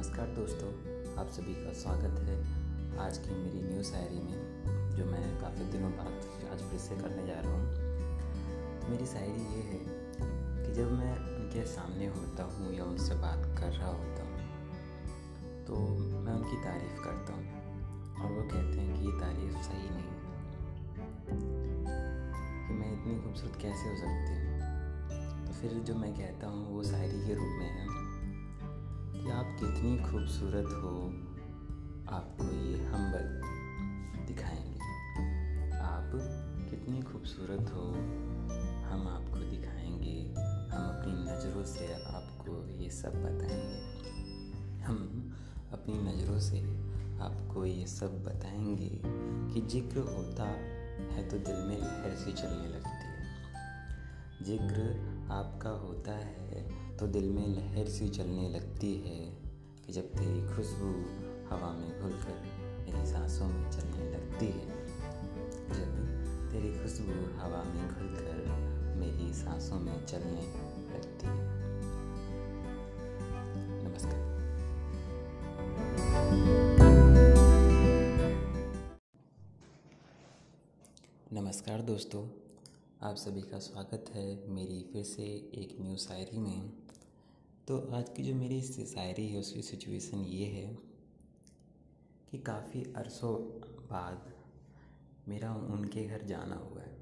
दोस्तों, 0.00 0.68
आप 1.20 1.28
सभी 1.28 1.54
का 1.54 1.72
स्वागत 1.72 2.20
है 2.20 2.34
आज 2.98 3.18
की 3.18 3.30
मेरी 3.30 3.62
न्यू 3.62 3.82
शायरी 3.82 4.20
में, 4.20 4.96
जो 4.96 5.04
मैं 5.04 5.40
काफ़ी 5.40 5.64
दिनों 5.64 5.90
बाद 5.90 6.12
आज 6.52 6.62
फिर 6.70 6.78
से 6.78 6.96
करने 6.96 7.26
जा 7.26 7.40
रहा 7.40 7.52
हूँ। 7.52 8.90
मेरी 8.90 9.06
शायरी 9.06 9.42
ये 9.54 9.62
है 9.62 9.80
कि 10.64 10.72
जब 10.72 10.92
मैं 10.92 11.12
उनके 11.36 11.66
सामने 11.66 12.06
होता 12.06 12.44
हूँ 12.44 12.72
या 12.74 12.84
उनसे 12.84 13.14
बात 13.14 13.44
कर 13.58 13.72
रहा 13.72 13.88
होता 13.88 14.22
हूँ 14.22 14.38
तो 15.66 15.76
मैं 16.20 16.32
उनकी 16.32 16.56
तारीफ़ 16.64 17.04
करता 17.04 17.32
हूँ 17.32 17.44
और 18.14 18.32
वो 18.32 18.42
कहते 18.42 18.78
हैं 18.78 18.98
कि 18.98 19.06
ये 19.06 19.12
तारीफ़ 19.20 19.62
सही 19.62 19.88
नहीं 19.90 20.12
कि 22.68 22.74
मैं 22.74 22.92
इतनी 22.92 23.22
खूबसूरत 23.22 23.56
कैसे 23.62 23.88
हो 23.88 23.96
सकती 23.96 24.32
हूँ? 24.34 25.46
तो 25.46 25.52
फिर 25.52 25.70
जो 25.72 25.94
मैं 25.94 26.12
कहता 26.14 26.46
हूँ 26.46 26.76
वो 26.76 26.84
शायरी 26.84 27.26
के 27.26 27.34
रूप 27.34 27.58
में 27.58 27.70
है। 27.70 28.09
आप 29.30 29.56
कितनी 29.60 29.96
खूबसूरत 30.10 30.66
हो, 30.66 30.92
आपको 32.14 32.44
ये 32.44 32.78
हम 32.84 33.12
दिखाएँगे। 34.26 34.88
आप 35.78 36.10
कितनी 36.70 37.02
खूबसूरत 37.02 37.70
हो, 37.70 37.86
हम 38.90 39.08
आपको 39.08 39.38
दिखाएँगे। 39.38 40.34
हम 40.70 40.88
अपनी 40.88 41.12
नज़रों 41.12 41.64
से 41.64 41.94
आपको 41.94 42.82
ये 42.82 42.90
सब 42.90 43.08
बताएँगे। 43.08 44.82
हम 44.82 44.98
अपनी 45.72 45.94
नज़रों 45.94 46.38
से 46.38 46.60
आपको 47.20 47.64
ये 47.66 47.86
सब 47.86 48.24
बताएँगे 48.24 48.90
कि 49.54 49.60
ज़िक्र 49.60 49.98
होता 49.98 50.44
है 51.12 51.28
तो 51.28 51.38
दिल 51.38 51.56
में 51.56 51.78
लहर 51.78 52.16
सी 52.16 52.32
चलने 52.32 52.68
लगती 52.68 52.99
ज़िक्र 54.42 54.82
आपका 55.32 55.70
होता 55.70 56.12
है 56.12 56.62
तो 56.98 57.06
दिल 57.06 57.28
में 57.30 57.46
लहर 57.46 57.88
सी 57.88 58.08
चलने 58.08 58.48
लगती 58.48 58.92
है 58.96 59.18
कि 59.86 59.92
जब 59.92 60.08
तेरी 60.12 60.40
खुशबू 60.46 60.88
हवा 61.50 61.70
में 61.72 62.00
घुल 62.00 62.12
कर 62.22 62.40
मेरी 62.78 63.04
सांसों 63.06 63.46
में 63.46 63.70
चलने 63.70 64.10
लगती 64.10 64.46
है। 64.46 64.66
जब 65.68 65.92
तेरी 66.52 66.72
खुशबू 66.74 67.18
हवा 67.38 67.62
में 67.64 67.86
घुल 67.88 68.14
कर 68.16 68.96
मेरी 69.00 69.32
सांसों 69.34 69.80
में 69.80 70.04
चलने 70.06 70.42
लगती 70.90 71.26
है। 71.26 71.38
नमस्कार। 73.84 74.20
नमस्कार 81.32 81.82
दोस्तों। 81.82 82.28
आप 83.02 83.16
सभी 83.16 83.42
का 83.42 83.58
स्वागत 83.58 84.04
है 84.14 84.48
मेरी 84.48 84.90
फिर 84.92 85.02
से 85.02 85.22
एक 85.54 85.76
न्यू 85.80 85.96
शायरी 85.96 86.38
में। 86.38 86.72
तो 87.68 87.78
आज 87.94 88.08
की 88.08 88.22
जो 88.22 88.34
मेरी 88.34 88.62
शायरी 88.62 89.28
है, 89.28 89.40
उसकी 89.40 89.62
सिचुएशन 89.62 90.18
ये 90.18 90.46
है 90.46 90.78
कि 92.30 92.38
काफ़ी 92.38 92.92
अरसों 92.96 93.34
बाद 93.86 94.32
मेरा 95.28 95.54
उनके 95.54 96.06
घर 96.06 96.22
जाना 96.22 96.56
हुआ 96.56 96.82
है। 96.82 96.96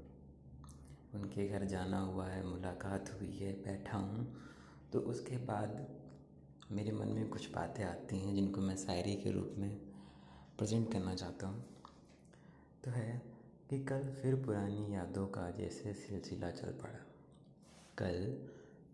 उनके 1.15 1.47
घर 1.47 1.65
जाना 1.65 1.99
हुआ 1.99 2.27
है, 2.27 2.47
मुलाकात 2.47 3.19
हुई 3.19 3.37
है, 3.37 3.53
बैठा 3.53 3.97
हूँ। 3.97 4.41
तो 4.93 4.99
उसके 4.99 5.37
बाद 5.37 5.87
मेरे 6.71 6.91
मन 6.91 7.07
में 7.07 7.29
कुछ 7.29 7.51
बातें 7.51 7.83
आती 7.83 8.19
हैं 8.19 8.35
जिनको 8.35 8.61
मैं 8.61 8.77
शायरी 8.77 9.15
के 9.15 9.31
रूप 9.31 9.55
में 9.57 9.77
प्रेजेंट 10.57 10.91
करना 10.93 11.15
चाहता 11.15 11.47
हूँ। 11.47 11.65
तो 12.83 12.91
है 12.91 13.38
कि 13.69 13.79
कल 13.79 14.09
फिर 14.09 14.35
पुरानी 14.35 14.95
यादों 14.95 15.27
का 15.27 15.51
जैसे 15.51 15.93
सिलसिला 15.93 16.51
चल 16.51 16.67
पड़ा। 16.67 17.05
कल 17.97 18.47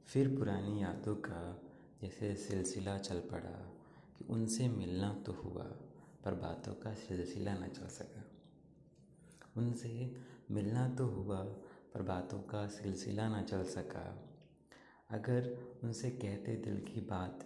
फिर 0.08 0.38
पुरानी 0.38 0.84
यादों 0.84 1.16
का 1.16 1.62
जैसे 2.02 2.36
सिलसिला 2.36 2.98
चल 2.98 3.20
पड़ा 3.20 3.74
कि 4.18 4.26
उनसे 4.30 4.68
मिलना 4.68 5.14
तो 5.14 5.32
हुआ, 5.32 5.64
पर 6.26 6.34
बातों 6.34 6.74
का 6.74 6.94
सिलसिला 6.94 7.54
न 7.54 7.68
चल 7.68 7.88
सका। 7.88 8.26
उनसे 9.58 10.16
मिलना 10.52 10.90
तो 10.90 11.06
हुआ, 11.06 11.44
पर 11.94 12.02
बातों 12.02 12.40
का 12.40 12.68
सिलसिला 12.68 13.40
न 13.40 13.44
चल 13.44 13.64
सका। 13.64 14.30
अगर 15.10 15.58
उनसे 15.84 16.10
कहते 16.10 16.56
दिल 16.56 16.78
की 16.82 17.02
बात, 17.02 17.46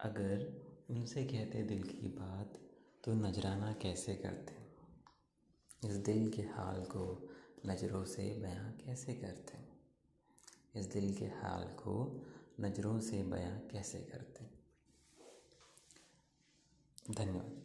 अगर 0.00 0.62
उनसे 0.90 1.24
कहते 1.24 1.62
दिल 1.62 1.82
की 1.82 2.08
बात 2.08 2.58
तो 3.04 3.14
नजराना 3.14 3.72
कैसे 3.72 4.14
करते? 4.14 4.63
इस 5.84 5.96
दिल 5.96 6.30
के 6.30 6.42
हाल 6.42 6.82
को 6.84 7.04
नज़रों 7.66 8.04
से 8.04 8.22
बयां 8.42 8.70
कैसे 8.78 9.14
करते 9.14 9.58
इस 10.80 10.86
दिल 10.86 11.14
के 11.14 11.24
हाल 11.24 11.64
को 11.82 11.96
नज़रों 12.60 12.98
से 13.00 13.22
बयां 13.22 13.58
कैसे 13.68 13.98
करते 14.12 14.50
धन्यवाद। 17.14 17.63